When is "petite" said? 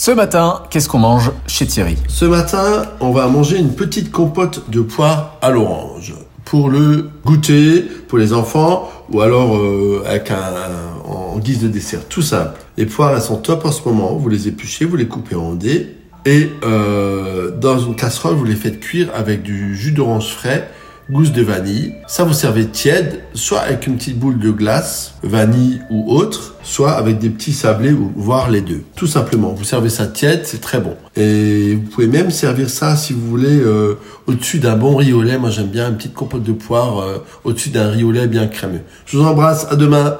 3.74-4.12, 23.96-24.18, 35.96-36.14